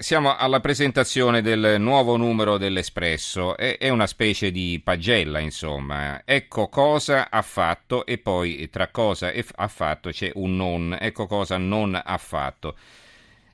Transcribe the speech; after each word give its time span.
Siamo 0.00 0.36
alla 0.36 0.60
presentazione 0.60 1.42
del 1.42 1.74
nuovo 1.80 2.16
numero 2.16 2.56
dell'Espresso, 2.56 3.56
è, 3.56 3.88
una 3.88 4.06
specie 4.06 4.52
di 4.52 4.80
pagella, 4.82 5.40
insomma. 5.40 6.22
Ecco 6.24 6.68
cosa 6.68 7.28
ha 7.30 7.42
fatto 7.42 8.06
e 8.06 8.18
poi 8.18 8.70
tra 8.70 8.90
cosa 8.92 9.32
ha 9.56 9.66
fatto 9.66 10.10
c'è 10.10 10.30
un 10.34 10.54
non, 10.54 10.96
ecco 11.00 11.26
cosa 11.26 11.56
non 11.56 12.00
ha 12.00 12.16
fatto. 12.16 12.76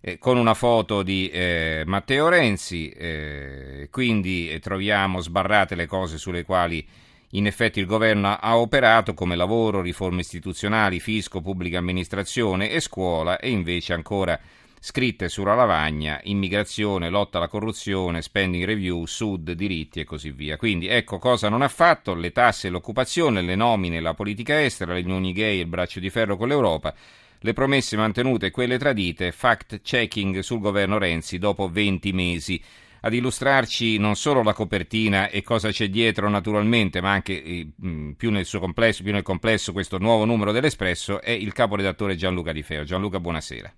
Eh, 0.03 0.19
con 0.19 0.37
una 0.37 0.53
foto 0.53 1.03
di 1.03 1.31
eh, 1.31 1.83
Matteo 1.87 2.29
Renzi, 2.29 2.91
eh, 2.91 3.89
quindi 3.91 4.59
troviamo 4.61 5.23
sbarrate 5.23 5.75
le 5.75 5.87
cose 5.87 6.19
sulle 6.19 6.45
quali 6.45 6.87
in 7.31 7.47
effetti 7.47 7.81
il 7.81 7.87
governo 7.87 8.37
ha 8.39 8.59
operato 8.59 9.15
come 9.15 9.35
lavoro, 9.35 9.81
riforme 9.81 10.21
istituzionali, 10.21 11.01
fisco, 11.01 11.41
pubblica 11.41 11.79
amministrazione 11.79 12.69
e 12.69 12.81
scuola 12.81 13.39
e 13.39 13.49
invece 13.49 13.95
ancora 13.95 14.39
scritte 14.87 15.31
sulla 15.31 15.55
lavagna, 15.55 16.21
immigrazione, 16.25 17.09
lotta 17.09 17.39
alla 17.39 17.49
corruzione, 17.49 18.21
spending 18.21 18.65
review, 18.65 19.07
sud, 19.07 19.53
diritti 19.53 20.01
e 20.01 20.05
così 20.05 20.31
via. 20.31 20.59
Quindi 20.59 20.89
ecco 20.89 21.17
cosa 21.17 21.49
non 21.49 21.63
ha 21.63 21.69
fatto, 21.69 22.13
le 22.13 22.33
tasse 22.33 22.69
l'occupazione, 22.69 23.41
le 23.41 23.55
nomine, 23.55 23.99
la 24.01 24.13
politica 24.13 24.63
estera, 24.63 24.93
le 24.93 25.01
unioni 25.01 25.33
gay 25.33 25.61
il 25.61 25.69
braccio 25.69 26.01
di 26.01 26.11
ferro 26.11 26.37
con 26.37 26.49
l'Europa, 26.49 26.95
le 27.39 27.53
promesse 27.55 27.97
mantenute 27.97 28.47
e 28.47 28.51
quelle 28.51 28.77
tradite, 28.77 29.33
fact 29.33 29.81
checking 29.81 30.41
sul 30.41 30.61
governo 30.61 30.99
Renzi 30.99 31.39
dopo 31.39 31.67
20 31.71 32.13
mesi. 32.13 32.63
Ad 33.01 33.15
illustrarci 33.15 33.97
non 33.97 34.17
solo 34.17 34.43
la 34.43 34.53
copertina 34.53 35.31
e 35.31 35.43
cosa 35.43 35.71
c'è 35.71 35.89
dietro 35.89 36.29
naturalmente, 36.29 37.01
ma 37.01 37.11
anche 37.11 37.43
eh, 37.43 37.69
più 38.15 38.31
nel 38.31 38.47
complesso, 38.59 39.03
più 39.03 39.13
nel 39.13 39.23
complesso 39.23 39.73
questo 39.73 39.97
nuovo 39.97 40.27
numero 40.27 40.53
dell'Espresso, 40.53 41.23
è 41.23 41.31
il 41.31 41.55
caporedattore 41.55 42.17
Gianluca 42.17 42.53
Di 42.53 42.63
Feo. 42.63 42.85
Gianluca, 42.85 43.19
buonasera 43.19 43.75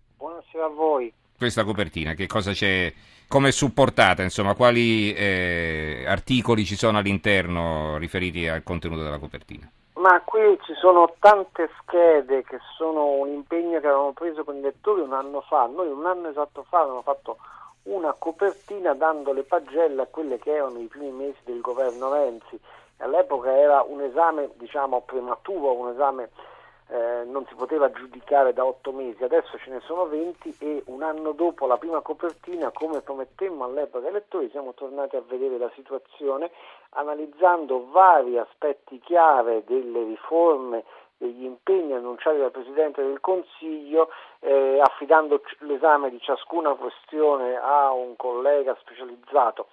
a 0.65 0.69
voi. 0.69 1.13
Questa 1.37 1.65
copertina, 1.65 2.15
che 2.15 2.27
cosa 2.27 2.53
c'è, 2.53 2.93
come 3.29 3.49
è 3.49 3.53
supportata, 3.53 4.23
insomma, 4.23 4.55
quali 4.55 5.13
eh, 5.13 6.05
articoli 6.07 6.65
ci 6.65 6.77
sono 6.77 6.99
all'interno 6.99 7.97
riferiti 7.99 8.49
al 8.49 8.63
contenuto 8.63 9.03
della 9.03 9.19
copertina? 9.19 9.71
Ma 9.97 10.21
qui 10.21 10.59
ci 10.65 10.75
sono 10.75 11.15
tante 11.19 11.71
schede 11.81 12.45
che 12.45 12.59
sono 12.77 13.13
un 13.13 13.29
impegno 13.29 13.81
che 13.81 13.87
avevamo 13.87 14.13
preso 14.13 14.45
con 14.45 14.57
i 14.57 14.61
lettori 14.61 15.01
un 15.01 15.13
anno 15.13 15.41
fa. 15.41 15.67
Noi 15.67 15.89
un 15.89 16.05
anno 16.05 16.29
esatto 16.29 16.65
fa 16.69 16.81
avevamo 16.81 17.03
fatto 17.03 17.39
una 17.85 18.15
copertina 18.17 18.95
dando 18.95 19.33
le 19.33 19.43
pagelle 19.43 20.03
a 20.03 20.07
quelle 20.07 20.39
che 20.39 20.53
erano 20.53 20.79
i 20.79 20.87
primi 20.87 21.11
mesi 21.11 21.39
del 21.45 21.61
governo 21.61 22.13
Renzi. 22.13 22.59
All'epoca 22.99 23.57
era 23.57 23.83
un 23.83 24.03
esame, 24.03 24.51
diciamo, 24.57 25.01
prematuro, 25.01 25.73
un 25.73 25.91
esame 25.91 26.31
eh, 26.89 27.25
non 27.25 27.45
si 27.47 27.55
poteva 27.55 27.91
giudicare 27.91 28.53
da 28.53 28.65
otto 28.65 28.93
mesi, 28.93 29.25
adesso 29.25 29.59
ce 29.59 29.71
ne 29.71 29.81
sono 29.81 30.07
venti 30.07 30.55
e 30.61 30.83
un 30.87 31.03
anno 31.03 31.33
dopo 31.33 31.67
la 31.67 31.79
prima 31.79 32.01
copertina, 32.01 32.71
come 32.71 33.01
promettemmo 33.01 33.65
all'epoca 33.65 34.07
ai 34.07 34.13
lettori, 34.13 34.51
siamo 34.51 34.73
tornati 34.75 35.17
a 35.17 35.23
vedere 35.27 35.59
la 35.59 35.71
situazione 35.75 36.51
analizzando 36.91 37.89
vari 37.91 38.39
aspetti 38.39 39.01
chiave 39.01 39.65
delle 39.67 40.05
riforme 40.05 40.85
degli 41.19 41.45
impegni 41.45 41.95
annunciati 41.95 42.39
dal 42.39 42.51
Presidente 42.51 43.03
del 43.03 43.21
Consiglio, 43.21 44.11
eh, 44.41 44.79
affidando 44.81 45.41
l'esame 45.61 46.11
di 46.11 46.21
ciascuna 46.21 46.75
questione 46.75 47.57
a 47.57 47.91
un 47.93 48.17
collega 48.17 48.77
specializzato. 48.81 49.69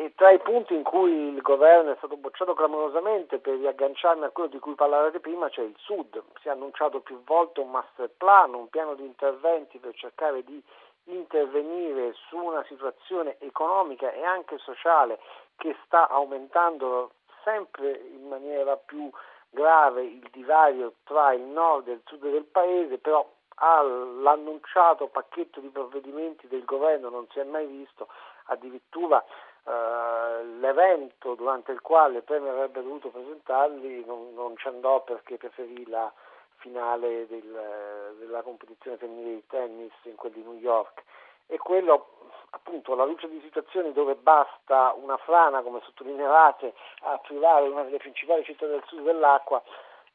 E 0.00 0.12
tra 0.14 0.30
i 0.30 0.38
punti 0.38 0.74
in 0.76 0.84
cui 0.84 1.10
il 1.10 1.42
governo 1.42 1.90
è 1.90 1.96
stato 1.96 2.16
bocciato 2.16 2.54
clamorosamente, 2.54 3.40
per 3.40 3.56
riagganciarmi 3.56 4.22
a 4.22 4.30
quello 4.30 4.48
di 4.48 4.60
cui 4.60 4.76
parlavate 4.76 5.18
prima, 5.18 5.48
c'è 5.48 5.62
il 5.62 5.74
Sud. 5.76 6.22
Si 6.40 6.46
è 6.46 6.52
annunciato 6.52 7.00
più 7.00 7.20
volte 7.24 7.58
un 7.58 7.70
master 7.72 8.08
plan, 8.16 8.54
un 8.54 8.68
piano 8.68 8.94
di 8.94 9.04
interventi 9.04 9.78
per 9.78 9.96
cercare 9.96 10.44
di 10.44 10.62
intervenire 11.06 12.12
su 12.28 12.36
una 12.36 12.62
situazione 12.68 13.38
economica 13.40 14.12
e 14.12 14.22
anche 14.22 14.58
sociale 14.58 15.18
che 15.56 15.74
sta 15.84 16.08
aumentando 16.08 17.10
sempre 17.42 17.90
in 17.90 18.28
maniera 18.28 18.76
più 18.76 19.10
grave 19.50 20.04
il 20.04 20.28
divario 20.30 20.92
tra 21.02 21.32
il 21.32 21.42
nord 21.42 21.88
e 21.88 21.92
il 21.94 22.02
sud 22.04 22.20
del 22.20 22.44
paese, 22.44 22.98
però 22.98 23.28
all'annunciato 23.56 25.08
pacchetto 25.08 25.58
di 25.58 25.70
provvedimenti 25.70 26.46
del 26.46 26.64
governo 26.64 27.08
non 27.08 27.26
si 27.32 27.40
è 27.40 27.44
mai 27.44 27.66
visto, 27.66 28.06
addirittura 28.44 29.24
eh, 29.64 30.44
l'evento 30.60 31.34
durante 31.34 31.72
il 31.72 31.80
quale 31.80 32.18
il 32.18 32.22
premio 32.22 32.50
avrebbe 32.50 32.82
dovuto 32.82 33.08
presentarli 33.08 34.04
non, 34.04 34.34
non 34.34 34.56
ci 34.56 34.68
andò 34.68 35.02
perché 35.02 35.36
preferì 35.36 35.86
la 35.88 36.12
finale 36.56 37.26
del, 37.26 38.14
della 38.18 38.42
competizione 38.42 38.96
femminile 38.96 39.34
di 39.34 39.46
tennis 39.46 39.92
in 40.02 40.16
quel 40.16 40.32
di 40.32 40.42
New 40.42 40.56
York 40.56 41.02
e 41.46 41.58
quello 41.58 42.16
appunto 42.50 42.92
alla 42.92 43.04
luce 43.04 43.28
di 43.28 43.40
situazioni 43.42 43.92
dove 43.92 44.14
basta 44.14 44.94
una 45.00 45.16
frana 45.18 45.62
come 45.62 45.80
sottolineavate 45.84 46.74
a 47.02 47.18
privare 47.18 47.68
una 47.68 47.82
delle 47.82 47.98
principali 47.98 48.44
città 48.44 48.66
del 48.66 48.82
sud 48.86 49.02
dell'acqua 49.02 49.62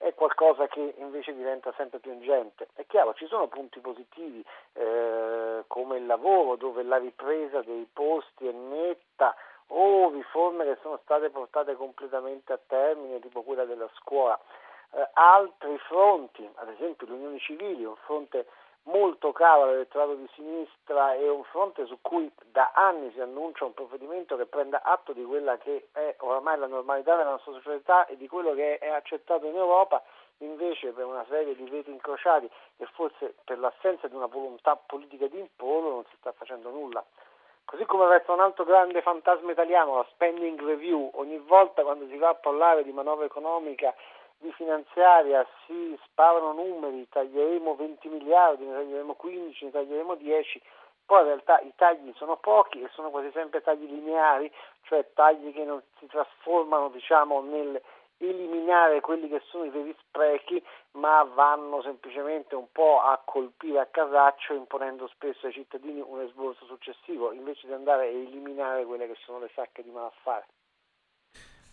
è 0.04 0.14
qualcosa 0.16 0.68
che 0.68 0.96
invece 0.98 1.34
diventa 1.34 1.74
sempre 1.78 2.00
più 2.00 2.12
ingente. 2.12 2.68
È 2.76 2.86
chiaro, 2.86 3.14
ci 3.14 3.26
sono 3.28 3.48
punti 3.48 3.80
positivi 3.80 4.44
eh, 4.74 5.64
come 5.68 5.98
il 5.98 6.06
lavoro 6.06 6.58
dove 6.58 6.84
la 6.84 6.98
ripresa 6.98 7.62
dei 7.62 7.88
posti 7.92 8.48
è 8.48 8.52
netta 8.52 9.33
o 10.06 10.12
riforme 10.12 10.66
che 10.66 10.78
sono 10.82 11.00
state 11.04 11.30
portate 11.30 11.76
completamente 11.76 12.54
a 12.54 12.60
termine, 12.66 13.20
tipo 13.20 13.42
quella 13.44 13.66
della 13.66 13.90
scuola. 13.96 14.40
Eh, 14.92 15.10
altri 15.14 15.78
fronti, 15.88 16.48
ad 16.56 16.70
esempio 16.70 17.08
le 17.08 17.14
unioni 17.14 17.40
civili, 17.40 17.84
un 17.84 17.96
fronte 18.06 18.46
molto 18.84 19.32
caro 19.32 19.64
all'elettorato 19.64 20.16
di 20.16 20.28
sinistra 20.34 21.14
e 21.14 21.30
un 21.30 21.44
fronte 21.46 21.86
su 21.86 22.00
cui 22.02 22.30
da 22.52 22.72
anni 22.74 23.12
si 23.14 23.22
annuncia 23.22 23.66
un 23.66 23.74
provvedimento 23.74 24.36
che 24.36 24.46
prenda 24.46 24.82
atto 24.82 25.14
di 25.14 25.24
quella 25.24 25.58
che 25.58 25.88
è 25.94 26.16
oramai 26.20 26.58
la 26.58 26.68
normalità 26.68 27.16
della 27.16 27.30
nostra 27.30 27.54
società 27.54 28.06
e 28.08 28.18
di 28.18 28.28
quello 28.28 28.54
che 28.54 28.80
è 28.80 28.90
accettato 28.90 29.46
in 29.46 29.56
Europa, 29.56 30.04
invece 30.40 30.92
per 30.92 31.06
una 31.06 31.26
serie 31.30 31.56
di 31.56 31.64
veti 31.70 31.92
incrociati 31.92 32.50
e 32.78 32.86
forse 32.94 33.36
per 33.46 33.58
l'assenza 33.60 34.08
di 34.08 34.16
una 34.16 34.26
volontà 34.26 34.76
politica 34.76 35.28
di 35.28 35.40
imporlo 35.40 35.90
non 35.90 36.04
si 36.10 36.16
sta 36.20 36.34
facendo 36.34 36.70
nulla. 36.70 37.04
Così 37.66 37.86
come 37.86 38.08
resta 38.08 38.34
un 38.34 38.40
altro 38.40 38.66
grande 38.66 39.02
fantasma 39.02 39.52
italiano, 39.52 39.96
la 39.96 40.06
spending 40.12 40.62
review, 40.62 41.10
ogni 41.16 41.40
volta 41.40 41.84
quando 41.84 42.08
si 42.08 42.18
va 42.18 42.30
a 42.30 42.36
parlare 42.36 42.84
di 42.84 42.92
manovra 42.92 43.26
economica 43.26 43.94
di 44.38 44.52
finanziaria 44.52 45.48
si 45.66 45.98
sparano 46.04 46.52
numeri, 46.52 47.08
taglieremo 47.10 47.76
20 47.76 48.10
miliardi, 48.10 48.66
ne 48.66 48.74
taglieremo 48.74 49.14
15, 49.14 49.66
ne 49.66 49.72
taglieremo 49.72 50.16
10, 50.16 50.62
poi 51.06 51.20
in 51.20 51.26
realtà 51.26 51.60
i 51.62 51.72
tagli 51.76 52.12
sono 52.16 52.36
pochi 52.38 52.82
e 52.82 52.90
sono 52.94 53.10
quasi 53.10 53.32
sempre 53.32 53.62
tagli 53.62 53.86
lineari, 53.86 54.52
cioè 54.84 55.06
tagli 55.14 55.54
che 55.54 55.64
non 55.64 55.82
si 56.00 56.08
trasformano 56.08 56.90
diciamo, 56.90 57.42
nel 57.42 57.82
eliminare 58.30 59.02
quelli 59.02 59.28
che 59.28 59.42
sono 59.50 59.66
i 59.66 59.70
veri 59.70 59.96
sprechi, 60.08 60.64
ma 60.94 61.24
vanno 61.24 61.82
semplicemente 61.82 62.56
un 62.56 62.68
po' 62.72 63.02
a 63.02 63.22
colpire 63.24 63.80
a 63.80 63.88
casaccio 63.88 64.54
imponendo 64.54 65.08
spesso 65.08 65.48
ai 65.48 65.54
cittadini 65.54 66.02
un 66.06 66.22
esborso 66.22 66.66
successivo, 66.66 67.32
invece 67.32 67.68
di 67.68 67.74
andare 67.74 68.04
a 68.04 68.10
eliminare 68.10 68.86
quelle 68.86 69.08
che 69.08 69.18
sono 69.26 69.40
le 69.40 69.50
sacche 69.54 69.84
di 69.84 69.90
malaffare. 69.90 70.46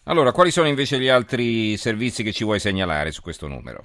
Allora, 0.05 0.33
quali 0.33 0.51
sono 0.51 0.67
invece 0.67 0.99
gli 0.99 1.09
altri 1.09 1.77
servizi 1.77 2.23
che 2.23 2.33
ci 2.33 2.45
vuoi 2.45 2.59
segnalare 2.59 3.11
su 3.11 3.23
questo 3.23 3.47
numero? 3.47 3.85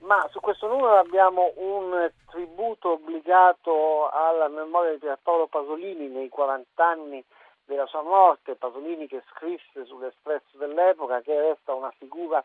Ma 0.00 0.26
su 0.30 0.40
questo 0.40 0.68
numero 0.68 0.98
abbiamo 0.98 1.52
un 1.56 2.10
tributo 2.30 2.92
obbligato 2.92 4.08
alla 4.10 4.48
memoria 4.48 4.92
di 4.92 4.98
Pierpaolo 4.98 5.48
Pasolini 5.48 6.08
nei 6.08 6.28
40 6.28 6.86
anni 6.86 7.24
della 7.68 7.86
sua 7.86 8.02
morte, 8.02 8.56
Pasolini 8.56 9.06
che 9.06 9.22
scrisse 9.30 9.84
sull'Espresso 9.84 10.56
dell'epoca, 10.56 11.20
che 11.20 11.38
resta 11.38 11.74
una 11.74 11.92
figura 11.98 12.44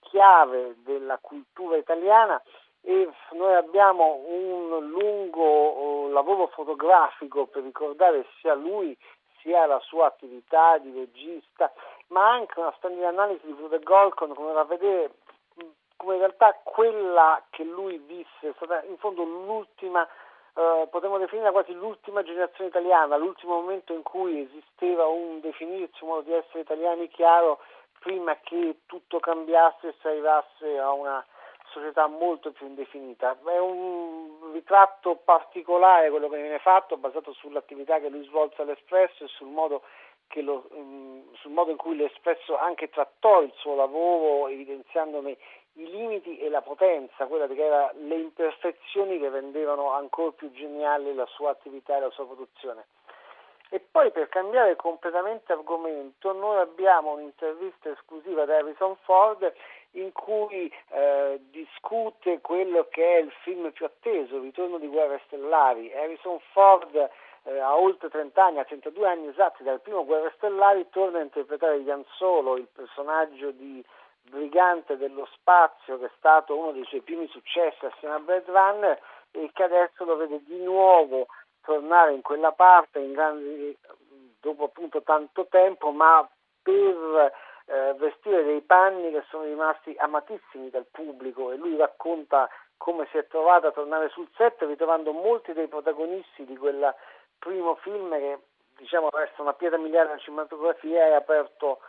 chiave 0.00 0.74
della 0.82 1.18
cultura 1.20 1.76
italiana. 1.76 2.42
E 2.82 3.08
noi 3.32 3.54
abbiamo 3.54 4.20
un 4.26 4.90
lungo 4.90 5.42
oh, 5.42 6.08
lavoro 6.10 6.48
fotografico 6.48 7.46
per 7.46 7.62
ricordare 7.62 8.26
sia 8.40 8.54
lui 8.54 8.94
sia 9.40 9.64
la 9.64 9.78
sua 9.80 10.06
attività 10.06 10.76
di 10.78 10.92
regista 10.92 11.72
ma 12.08 12.30
anche 12.30 12.60
una 12.60 12.72
splendida 12.76 13.08
analisi 13.08 13.46
di 13.46 13.52
Bruder 13.52 13.82
Golcon 13.82 14.34
come 14.34 14.52
va 14.52 14.64
vedere 14.64 15.12
come 15.96 16.14
in 16.14 16.20
realtà 16.20 16.60
quella 16.62 17.42
che 17.48 17.64
lui 17.64 17.96
visse 17.98 18.50
è 18.50 18.52
stata 18.56 18.82
in 18.84 18.98
fondo 18.98 19.22
l'ultima, 19.22 20.06
eh, 20.56 20.86
potremmo 20.90 21.18
definire 21.18 21.50
quasi 21.50 21.72
l'ultima 21.72 22.22
generazione 22.22 22.70
italiana, 22.70 23.16
l'ultimo 23.16 23.54
momento 23.60 23.92
in 23.92 24.02
cui 24.02 24.40
esisteva 24.40 25.06
un 25.06 25.40
definirsi, 25.40 26.02
un 26.02 26.10
modo 26.10 26.22
di 26.22 26.32
essere 26.32 26.60
italiani 26.60 27.08
chiaro 27.08 27.60
prima 27.98 28.36
che 28.42 28.80
tutto 28.86 29.18
cambiasse 29.18 29.88
e 29.88 29.94
si 30.00 30.06
arrivasse 30.06 30.78
a 30.78 30.92
una 30.92 31.24
società 31.70 32.06
molto 32.06 32.52
più 32.52 32.66
indefinita. 32.66 33.36
È 33.44 33.58
un 33.58 34.52
ritratto 34.52 35.16
particolare 35.16 36.10
quello 36.10 36.28
che 36.28 36.40
viene 36.40 36.60
fatto, 36.60 36.96
basato 36.96 37.32
sull'attività 37.32 37.98
che 37.98 38.08
lui 38.08 38.24
svolse 38.24 38.62
all'Espresso 38.62 39.24
e 39.24 39.28
sul 39.28 39.48
modo 39.48 39.82
lo, 40.36 40.66
um, 40.70 41.34
sul 41.34 41.52
modo 41.52 41.70
in 41.70 41.76
cui 41.76 41.96
l'Espresso 41.96 42.56
anche 42.56 42.90
trattò 42.90 43.42
il 43.42 43.52
suo 43.56 43.74
lavoro, 43.74 44.48
evidenziandone 44.48 45.36
i 45.74 45.90
limiti 45.90 46.38
e 46.38 46.48
la 46.48 46.62
potenza, 46.62 47.26
quella 47.26 47.46
che 47.46 47.64
era 47.64 47.92
le 47.94 48.16
imperfezioni 48.16 49.18
che 49.18 49.28
rendevano 49.28 49.90
ancora 49.90 50.32
più 50.32 50.50
geniale 50.52 51.14
la 51.14 51.26
sua 51.26 51.50
attività 51.50 51.96
e 51.96 52.00
la 52.00 52.10
sua 52.10 52.26
produzione. 52.26 52.86
E 53.70 53.80
poi 53.80 54.12
per 54.12 54.28
cambiare 54.28 54.76
completamente 54.76 55.52
argomento, 55.52 56.32
noi 56.32 56.58
abbiamo 56.60 57.14
un'intervista 57.14 57.90
esclusiva 57.90 58.44
da 58.44 58.58
Harrison 58.58 58.94
Ford 59.02 59.52
in 59.92 60.12
cui 60.12 60.72
eh, 60.90 61.40
discute 61.50 62.40
quello 62.40 62.86
che 62.88 63.16
è 63.16 63.20
il 63.20 63.32
film 63.42 63.72
più 63.72 63.84
atteso, 63.84 64.40
Ritorno 64.40 64.78
di 64.78 64.86
Guerre 64.86 65.20
Stellari. 65.26 65.92
Harrison 65.92 66.38
Ford 66.52 66.94
eh, 67.44 67.58
a 67.58 67.76
oltre 67.76 68.10
30 68.10 68.44
anni, 68.44 68.58
a 68.58 68.64
32 68.64 69.08
anni 69.08 69.28
esatti 69.28 69.62
dal 69.62 69.80
primo 69.80 70.04
Guerre 70.04 70.32
Stellari, 70.36 70.88
torna 70.90 71.18
a 71.18 71.22
interpretare 71.22 71.78
Ian 71.78 72.04
Solo, 72.16 72.56
il 72.56 72.68
personaggio 72.72 73.50
di 73.50 73.84
brigante 74.28 74.96
dello 74.96 75.26
spazio 75.32 75.98
che 75.98 76.06
è 76.06 76.10
stato 76.16 76.56
uno 76.56 76.72
dei 76.72 76.84
suoi 76.84 77.02
primi 77.02 77.26
successi 77.28 77.84
assieme 77.84 78.14
a 78.14 78.20
Blade 78.20 78.50
Runner 78.50 79.00
e 79.30 79.50
che 79.52 79.62
adesso 79.62 80.04
lo 80.04 80.16
vede 80.16 80.42
di 80.44 80.62
nuovo 80.62 81.26
tornare 81.62 82.12
in 82.12 82.22
quella 82.22 82.52
parte 82.52 82.98
in 82.98 83.12
grandi, 83.12 83.76
dopo 84.40 84.64
appunto 84.64 85.02
tanto 85.02 85.46
tempo, 85.48 85.90
ma 85.90 86.28
per 86.62 87.32
eh, 87.66 87.94
vestire 87.96 88.44
dei 88.44 88.60
panni 88.60 89.10
che 89.10 89.24
sono 89.28 89.44
rimasti 89.44 89.94
amatissimi 89.98 90.70
dal 90.70 90.86
pubblico 90.90 91.50
e 91.50 91.56
lui 91.56 91.76
racconta 91.76 92.48
come 92.76 93.06
si 93.10 93.18
è 93.18 93.26
trovato 93.26 93.68
a 93.68 93.72
tornare 93.72 94.08
sul 94.10 94.28
set 94.36 94.60
ritrovando 94.62 95.12
molti 95.12 95.52
dei 95.52 95.68
protagonisti 95.68 96.44
di 96.44 96.56
quel 96.56 96.94
primo 97.38 97.76
film 97.76 98.10
che 98.10 98.38
diciamo 98.76 99.08
resta 99.10 99.42
una 99.42 99.54
pietra 99.54 99.78
miliare 99.78 100.08
della 100.08 100.18
cinematografia 100.18 101.06
e 101.06 101.12
ha 101.12 101.16
aperto 101.16 101.80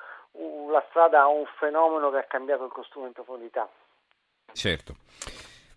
la 0.71 0.83
strada 0.89 1.21
a 1.21 1.27
un 1.27 1.45
fenomeno 1.57 2.11
che 2.11 2.17
ha 2.17 2.23
cambiato 2.23 2.65
il 2.65 2.71
costume 2.71 3.07
in 3.07 3.13
profondità. 3.13 3.69
Certo. 4.51 4.95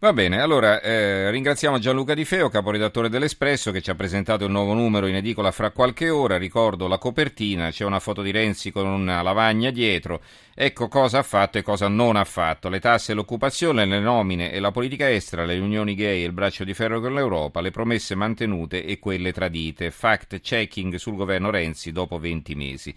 Va 0.00 0.12
bene, 0.12 0.40
allora 0.40 0.80
eh, 0.80 1.28
ringraziamo 1.32 1.80
Gianluca 1.80 2.14
Di 2.14 2.24
Feo, 2.24 2.48
caporedattore 2.48 3.08
dell'Espresso, 3.08 3.72
che 3.72 3.82
ci 3.82 3.90
ha 3.90 3.96
presentato 3.96 4.44
il 4.44 4.52
nuovo 4.52 4.72
numero 4.72 5.08
in 5.08 5.16
edicola 5.16 5.50
fra 5.50 5.72
qualche 5.72 6.08
ora. 6.08 6.38
Ricordo 6.38 6.86
la 6.86 6.98
copertina, 6.98 7.70
c'è 7.70 7.84
una 7.84 7.98
foto 7.98 8.22
di 8.22 8.30
Renzi 8.30 8.70
con 8.70 8.86
una 8.86 9.22
lavagna 9.22 9.70
dietro. 9.70 10.20
Ecco 10.54 10.86
cosa 10.86 11.18
ha 11.18 11.22
fatto 11.24 11.58
e 11.58 11.62
cosa 11.62 11.88
non 11.88 12.14
ha 12.14 12.22
fatto. 12.22 12.68
Le 12.68 12.78
tasse 12.78 13.10
e 13.10 13.16
l'occupazione, 13.16 13.86
le 13.86 13.98
nomine 13.98 14.52
e 14.52 14.60
la 14.60 14.70
politica 14.70 15.10
estera, 15.10 15.44
le 15.44 15.58
unioni 15.58 15.96
gay 15.96 16.22
e 16.22 16.26
il 16.26 16.32
braccio 16.32 16.62
di 16.62 16.74
ferro 16.74 17.00
con 17.00 17.14
l'Europa, 17.14 17.60
le 17.60 17.72
promesse 17.72 18.14
mantenute 18.14 18.84
e 18.84 19.00
quelle 19.00 19.32
tradite. 19.32 19.90
Fact 19.90 20.38
checking 20.38 20.94
sul 20.94 21.16
governo 21.16 21.50
Renzi 21.50 21.90
dopo 21.90 22.18
20 22.18 22.54
mesi. 22.54 22.96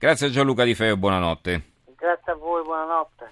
Grazie 0.00 0.28
a 0.28 0.30
Gianluca 0.30 0.64
Di 0.64 0.74
Feo, 0.74 0.96
buonanotte. 0.96 1.62
Grazie 1.94 2.32
a 2.32 2.34
voi, 2.34 2.62
buonanotte. 2.62 3.28